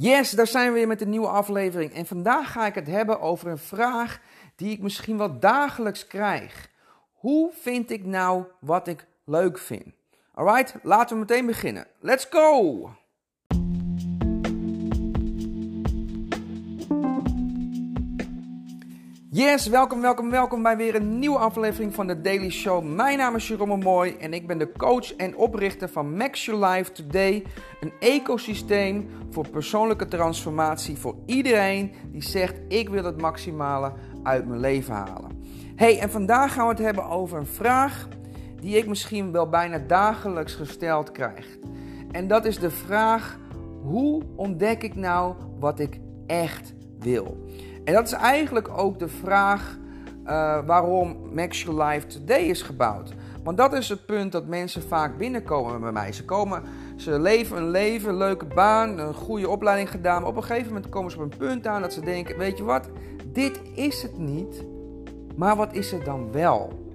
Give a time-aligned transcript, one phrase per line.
[0.00, 1.92] Yes, daar zijn we weer met een nieuwe aflevering.
[1.92, 4.20] En vandaag ga ik het hebben over een vraag
[4.56, 6.70] die ik misschien wel dagelijks krijg.
[7.12, 9.94] Hoe vind ik nou wat ik leuk vind?
[10.34, 11.86] Alright, laten we meteen beginnen.
[12.00, 12.90] Let's go!
[19.38, 22.84] Yes, welkom, welkom, welkom bij weer een nieuwe aflevering van de Daily Show.
[22.84, 26.66] Mijn naam is Jerome Mooi en ik ben de coach en oprichter van Max Your
[26.66, 27.44] Life Today.
[27.80, 34.60] Een ecosysteem voor persoonlijke transformatie voor iedereen die zegt ik wil het maximale uit mijn
[34.60, 35.42] leven halen.
[35.76, 38.08] Hey, en vandaag gaan we het hebben over een vraag
[38.60, 41.58] die ik misschien wel bijna dagelijks gesteld krijg.
[42.10, 43.38] En dat is de vraag:
[43.82, 47.46] hoe ontdek ik nou wat ik echt wil?
[47.88, 49.78] En dat is eigenlijk ook de vraag
[50.26, 53.12] uh, waarom Max Your Life Today is gebouwd.
[53.42, 56.12] Want dat is het punt dat mensen vaak binnenkomen bij mij.
[56.12, 56.62] Ze, komen,
[56.96, 60.20] ze leven een leven, leuke baan, een goede opleiding gedaan.
[60.20, 62.58] Maar op een gegeven moment komen ze op een punt aan dat ze denken: Weet
[62.58, 62.88] je wat,
[63.26, 64.64] dit is het niet.
[65.36, 66.90] Maar wat is het dan wel?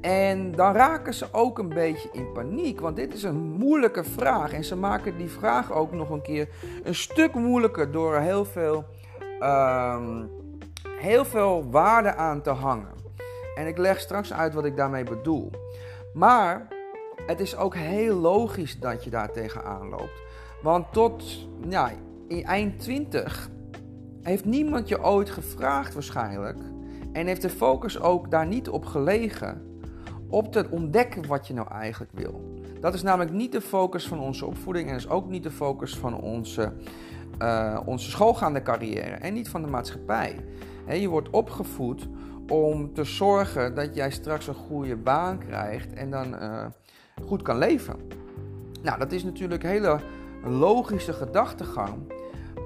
[0.00, 4.52] En dan raken ze ook een beetje in paniek, want dit is een moeilijke vraag.
[4.52, 6.48] En ze maken die vraag ook nog een keer
[6.82, 8.84] een stuk moeilijker door heel veel
[9.42, 10.30] um,
[10.98, 12.98] heel veel waarde aan te hangen.
[13.54, 15.50] En ik leg straks uit wat ik daarmee bedoel.
[16.14, 16.68] Maar
[17.26, 20.22] het is ook heel logisch dat je daar tegenaan loopt.
[20.62, 21.90] Want tot ja,
[22.28, 23.48] in eind 20
[24.22, 26.58] heeft niemand je ooit gevraagd waarschijnlijk.
[27.12, 29.80] En heeft de focus ook daar niet op gelegen.
[30.28, 32.62] Op te ontdekken wat je nou eigenlijk wil.
[32.80, 35.96] Dat is namelijk niet de focus van onze opvoeding en is ook niet de focus
[35.96, 36.72] van onze
[37.42, 40.36] uh, onze schoolgaande carrière en niet van de maatschappij.
[40.88, 42.08] je wordt opgevoed
[42.48, 46.66] om te zorgen dat jij straks een goede baan krijgt en dan uh,
[47.26, 47.96] goed kan leven.
[48.82, 50.00] Nou, dat is natuurlijk een hele
[50.44, 52.12] logische gedachtegang.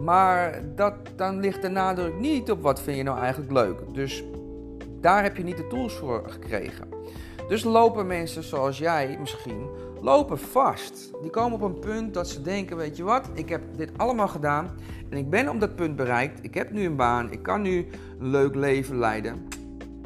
[0.00, 3.94] Maar dat, dan ligt de nadruk niet op wat vind je nou eigenlijk leuk.
[3.94, 4.24] Dus
[5.00, 6.91] daar heb je niet de tools voor gekregen.
[7.52, 9.66] Dus lopen mensen zoals jij misschien
[10.00, 11.10] lopen vast.
[11.22, 14.28] Die komen op een punt dat ze denken: Weet je wat, ik heb dit allemaal
[14.28, 14.70] gedaan
[15.10, 16.44] en ik ben op dat punt bereikt.
[16.44, 17.86] Ik heb nu een baan, ik kan nu
[18.18, 19.48] een leuk leven leiden.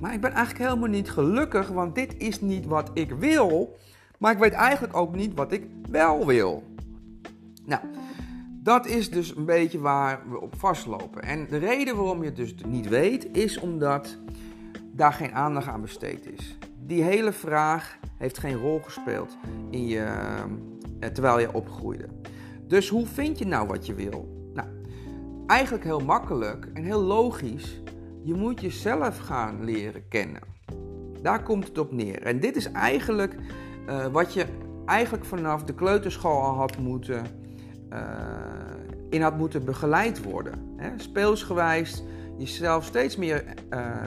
[0.01, 3.77] Maar ik ben eigenlijk helemaal niet gelukkig, want dit is niet wat ik wil.
[4.19, 6.63] Maar ik weet eigenlijk ook niet wat ik wel wil.
[7.65, 7.83] Nou,
[8.63, 11.23] dat is dus een beetje waar we op vastlopen.
[11.23, 14.19] En de reden waarom je het dus niet weet, is omdat
[14.93, 16.57] daar geen aandacht aan besteed is
[16.87, 19.37] die hele vraag heeft geen rol gespeeld
[19.71, 20.05] in je,
[21.01, 22.09] eh, terwijl je opgroeide.
[22.67, 24.51] Dus hoe vind je nou wat je wil?
[24.55, 24.69] Nou,
[25.47, 27.81] eigenlijk heel makkelijk en heel logisch.
[28.23, 30.41] Je moet jezelf gaan leren kennen.
[31.23, 32.23] Daar komt het op neer.
[32.23, 33.35] En dit is eigenlijk
[33.89, 34.47] uh, wat je
[34.87, 37.27] eigenlijk vanaf de kleuterschool al had moeten,
[37.93, 37.99] uh,
[39.11, 40.79] in had moeten begeleid worden.
[40.97, 42.03] Speelsgewijs
[42.39, 43.45] jezelf steeds meer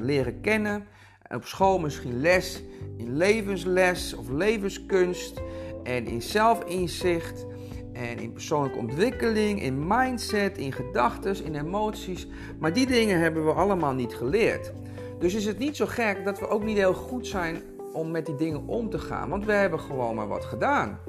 [0.02, 0.86] leren kennen
[1.30, 2.64] op school misschien les
[2.98, 5.42] in levensles of levenskunst
[5.84, 7.46] en in zelfinzicht
[7.94, 12.28] en in persoonlijke ontwikkeling, in mindset, in gedachten, in emoties.
[12.60, 14.72] Maar die dingen hebben we allemaal niet geleerd.
[15.20, 17.62] Dus is het niet zo gek dat we ook niet heel goed zijn
[17.94, 21.00] om met die dingen om te gaan, want we hebben gewoon maar wat gedaan.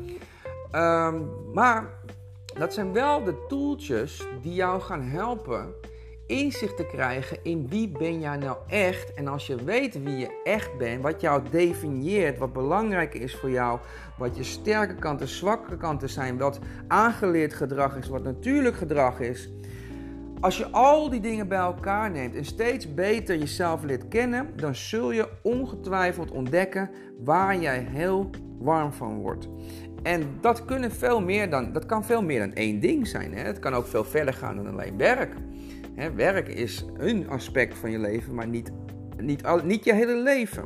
[0.72, 1.90] Um, maar
[2.58, 5.74] dat zijn wel de tooltjes die jou gaan helpen
[6.30, 9.14] inzicht te krijgen in wie ben jij nou echt.
[9.14, 13.50] En als je weet wie je echt bent, wat jou definieert, wat belangrijk is voor
[13.50, 13.78] jou,
[14.18, 16.58] wat je sterke kanten, zwakke kanten zijn, wat
[16.88, 19.50] aangeleerd gedrag is, wat natuurlijk gedrag is.
[20.40, 24.74] Als je al die dingen bij elkaar neemt en steeds beter jezelf leert kennen, dan
[24.74, 29.48] zul je ongetwijfeld ontdekken waar jij heel warm van wordt.
[30.02, 33.34] En dat, kunnen veel meer dan, dat kan veel meer dan één ding zijn.
[33.34, 33.42] Hè?
[33.42, 35.34] Het kan ook veel verder gaan dan alleen werk
[36.08, 38.70] werk is een aspect van je leven, maar niet,
[39.18, 40.64] niet, al, niet je hele leven.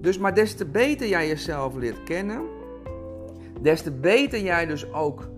[0.00, 2.42] Dus maar des te beter jij jezelf leert kennen,
[3.60, 5.28] des te beter jij dus ook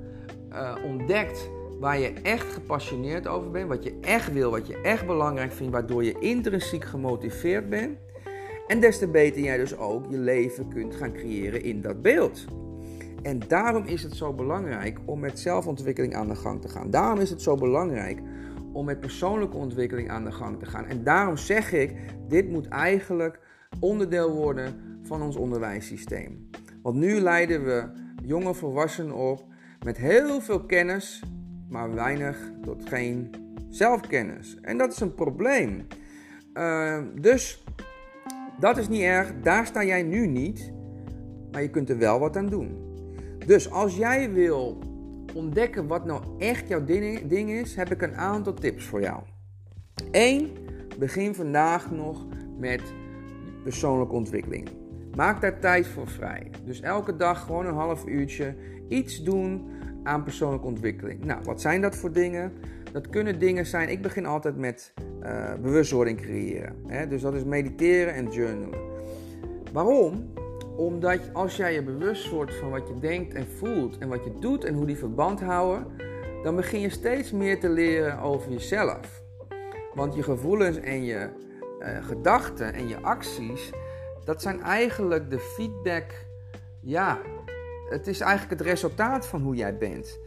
[0.52, 1.50] uh, ontdekt
[1.80, 5.72] waar je echt gepassioneerd over bent, wat je echt wil, wat je echt belangrijk vindt,
[5.72, 7.98] waardoor je intrinsiek gemotiveerd bent.
[8.66, 12.44] En des te beter jij dus ook je leven kunt gaan creëren in dat beeld.
[13.22, 16.90] En daarom is het zo belangrijk om met zelfontwikkeling aan de gang te gaan.
[16.90, 18.20] Daarom is het zo belangrijk
[18.72, 20.84] om met persoonlijke ontwikkeling aan de gang te gaan.
[20.84, 21.94] En daarom zeg ik,
[22.28, 23.40] dit moet eigenlijk
[23.80, 26.50] onderdeel worden van ons onderwijssysteem.
[26.82, 27.84] Want nu leiden we
[28.22, 29.44] jonge volwassenen op
[29.84, 31.22] met heel veel kennis,
[31.68, 33.30] maar weinig tot geen
[33.68, 34.58] zelfkennis.
[34.60, 35.86] En dat is een probleem.
[36.54, 37.64] Uh, dus
[38.58, 40.72] dat is niet erg, daar sta jij nu niet,
[41.52, 42.89] maar je kunt er wel wat aan doen.
[43.50, 44.78] Dus als jij wil
[45.34, 49.22] ontdekken wat nou echt jouw ding, is, heb ik een aantal tips voor jou.
[50.10, 50.50] 1.
[50.98, 52.26] Begin vandaag nog
[52.58, 52.82] met
[53.62, 54.68] persoonlijke ontwikkeling.
[55.16, 56.50] Maak daar tijd voor vrij.
[56.64, 58.54] Dus elke dag gewoon een half uurtje
[58.88, 59.70] iets doen
[60.02, 61.24] aan persoonlijke ontwikkeling.
[61.24, 62.52] Nou, wat zijn dat voor dingen?
[62.92, 63.88] Dat kunnen dingen zijn.
[63.88, 64.92] Ik begin altijd met
[65.22, 66.76] uh, bewustwording creëren.
[66.86, 67.08] Hè?
[67.08, 68.78] Dus dat is mediteren en journalen.
[69.72, 70.32] Waarom?
[70.80, 74.32] Omdat als jij je bewust wordt van wat je denkt en voelt en wat je
[74.38, 75.86] doet en hoe die verband houden,
[76.42, 79.22] dan begin je steeds meer te leren over jezelf.
[79.94, 81.28] Want je gevoelens en je
[81.80, 83.70] uh, gedachten en je acties,
[84.24, 86.04] dat zijn eigenlijk de feedback.
[86.80, 87.18] Ja,
[87.88, 90.18] het is eigenlijk het resultaat van hoe jij bent.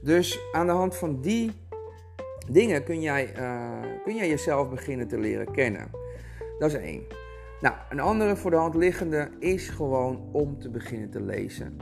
[0.00, 1.52] Dus aan de hand van die
[2.48, 5.90] dingen kun jij, uh, kun jij jezelf beginnen te leren kennen.
[6.58, 7.21] Dat is één.
[7.62, 11.76] Nou, een andere voor de hand liggende is gewoon om te beginnen te lezen.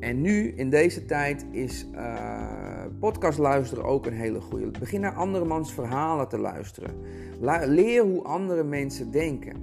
[0.00, 4.70] En nu, in deze tijd, is uh, podcast luisteren ook een hele goede.
[4.78, 6.90] Begin naar andermans verhalen te luisteren.
[7.64, 9.62] leer hoe andere mensen denken.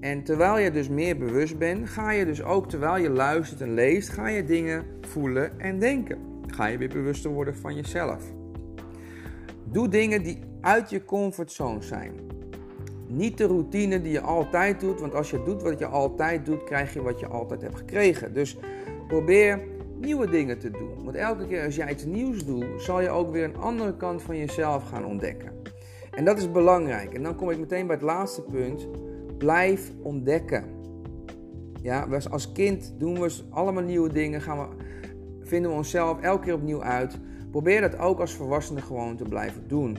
[0.00, 3.74] En terwijl je dus meer bewust bent, ga je dus ook, terwijl je luistert en
[3.74, 6.18] leest, ga je dingen voelen en denken.
[6.46, 8.32] Ga je weer bewuster worden van jezelf.
[9.64, 12.12] Doe dingen die uit je comfortzone zijn.
[13.14, 16.64] Niet de routine die je altijd doet, want als je doet wat je altijd doet,
[16.64, 18.34] krijg je wat je altijd hebt gekregen.
[18.34, 18.58] Dus
[19.08, 19.60] probeer
[20.00, 21.04] nieuwe dingen te doen.
[21.04, 24.22] Want elke keer als jij iets nieuws doet, zal je ook weer een andere kant
[24.22, 25.52] van jezelf gaan ontdekken.
[26.10, 27.14] En dat is belangrijk.
[27.14, 28.88] En dan kom ik meteen bij het laatste punt.
[29.38, 30.64] Blijf ontdekken.
[31.82, 34.66] Ja, als kind doen we allemaal nieuwe dingen, gaan we,
[35.40, 37.18] vinden we onszelf elke keer opnieuw uit.
[37.50, 39.96] Probeer dat ook als volwassene gewoon te blijven doen.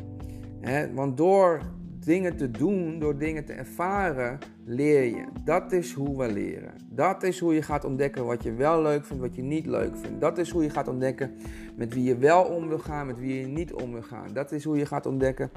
[0.94, 1.62] want door
[2.05, 5.25] dingen te doen, door dingen te ervaren, leer je.
[5.44, 6.73] Dat is hoe we leren.
[6.89, 9.97] Dat is hoe je gaat ontdekken wat je wel leuk vindt, wat je niet leuk
[9.97, 10.21] vindt.
[10.21, 11.31] Dat is hoe je gaat ontdekken
[11.75, 14.33] met wie je wel om wil gaan, met wie je niet om wil gaan.
[14.33, 15.51] Dat is hoe je gaat ontdekken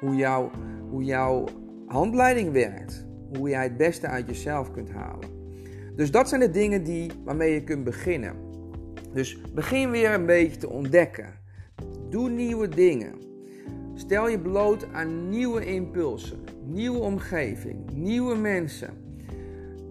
[0.00, 0.50] hoe, jou,
[0.90, 1.44] hoe jouw
[1.86, 3.06] handleiding werkt.
[3.38, 5.28] Hoe jij het beste uit jezelf kunt halen.
[5.96, 8.34] Dus dat zijn de dingen die, waarmee je kunt beginnen.
[9.12, 11.26] Dus begin weer een beetje te ontdekken.
[12.10, 13.14] Doe nieuwe dingen.
[13.96, 18.90] Stel je bloot aan nieuwe impulsen, nieuwe omgeving, nieuwe mensen.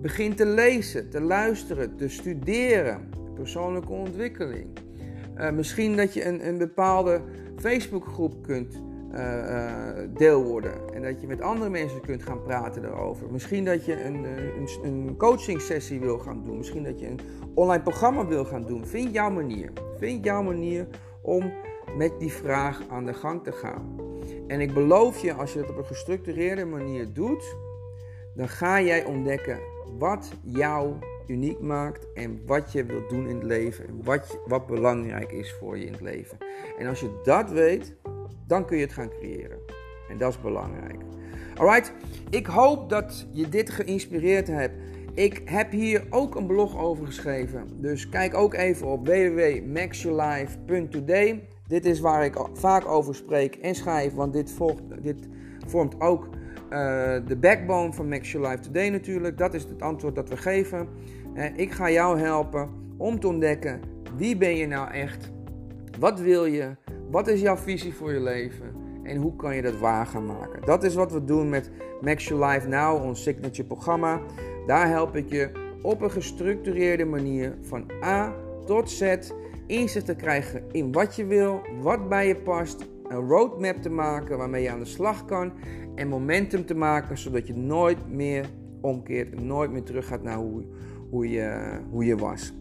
[0.02, 4.68] Begin te lezen, te luisteren, te studeren, persoonlijke ontwikkeling.
[5.38, 7.22] Uh, misschien dat je een, een bepaalde
[7.56, 8.82] Facebookgroep kunt
[9.14, 9.72] uh,
[10.18, 13.32] deel worden en dat je met andere mensen kunt gaan praten daarover.
[13.32, 16.58] Misschien dat je een, een, een coaching sessie wil gaan doen.
[16.58, 17.20] Misschien dat je een
[17.54, 18.86] online programma wil gaan doen.
[18.86, 19.72] Vind jouw manier.
[19.98, 20.88] Vind jouw manier
[21.26, 21.54] om
[21.98, 24.00] met die vraag aan de gang te gaan.
[24.48, 27.56] En ik beloof je, als je het op een gestructureerde manier doet,
[28.36, 29.60] dan ga jij ontdekken
[29.98, 30.94] wat jou
[31.28, 35.54] uniek maakt en wat je wilt doen in het leven en wat, wat belangrijk is
[35.54, 36.38] voor je in het leven.
[36.78, 37.94] En als je dat weet,
[38.48, 39.58] dan kun je het gaan creëren.
[40.10, 41.02] En dat is belangrijk.
[41.56, 41.94] Alright,
[42.30, 44.76] ik hoop dat je dit geïnspireerd hebt.
[45.16, 47.82] Ik heb hier ook een blog over geschreven.
[47.82, 51.48] Dus kijk ook even op www.maxyourlife.today.
[51.68, 54.58] Dit is waar ik vaak over spreek en schrijf, want dit,
[55.02, 55.28] dit
[55.68, 56.30] vormt ook uh,
[57.28, 59.38] de backbone van Max Your Life Today natuurlijk.
[59.38, 60.88] Dat is het antwoord dat we geven.
[61.36, 63.80] Uh, ik ga jou helpen om te ontdekken
[64.18, 65.32] wie ben je nou echt,
[66.00, 66.76] wat wil je,
[67.12, 68.74] wat is jouw visie voor je leven
[69.04, 70.66] en hoe kan je dat waar gaan maken.
[70.66, 74.22] Dat is wat we doen met Max Your Life Now, ons signature programma.
[74.66, 78.34] Daar help ik je op een gestructureerde manier van A
[78.66, 79.18] tot Z
[79.68, 84.38] inzicht te krijgen in wat je wil, wat bij je past, een roadmap te maken
[84.38, 85.54] waarmee je aan de slag kan
[85.96, 88.46] en momentum te maken zodat je nooit meer
[88.82, 90.64] omkeert en nooit meer terug gaat naar hoe,
[91.10, 92.54] hoe, je, hoe je was.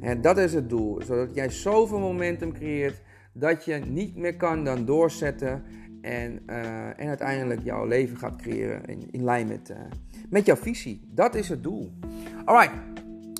[0.00, 3.02] En dat is het doel, zodat jij zoveel momentum creëert
[3.32, 5.62] dat je niet meer kan dan doorzetten
[6.00, 9.76] en, uh, en uiteindelijk jouw leven gaat creëren in, in lijn met, uh,
[10.30, 11.00] met jouw visie.
[11.14, 11.90] Dat is het doel.
[12.44, 12.72] Alright,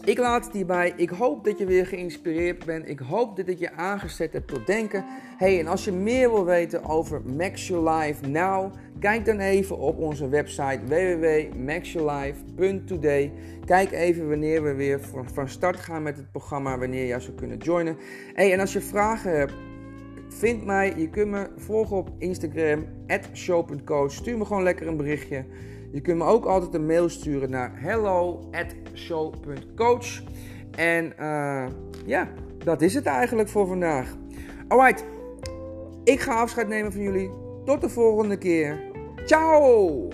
[0.04, 0.92] ik laat het hierbij.
[0.96, 2.88] Ik hoop dat je weer geïnspireerd bent.
[2.88, 5.04] Ik hoop dat ik je aangezet hebt tot denken.
[5.36, 9.78] Hey, en als je meer wil weten over Max Your Life Now, kijk dan even
[9.78, 13.32] op onze website www.maxyourlife.today.
[13.64, 15.00] Kijk even wanneer we weer
[15.32, 17.96] van start gaan met het programma, wanneer je zou kunnen joinen.
[18.34, 19.54] Hey, en als je vragen hebt,
[20.28, 20.94] vind mij.
[20.96, 22.86] Je kunt me volgen op Instagram,
[23.32, 24.12] show.coach.
[24.12, 25.44] Stuur me gewoon lekker een berichtje.
[25.92, 30.22] Je kunt me ook altijd een mail sturen naar hello@show.coach.
[30.70, 31.66] En uh,
[32.06, 32.28] ja,
[32.64, 34.16] dat is het eigenlijk voor vandaag.
[34.68, 35.04] Alright,
[36.04, 37.30] ik ga afscheid nemen van jullie.
[37.64, 38.80] Tot de volgende keer.
[39.24, 40.08] Ciao!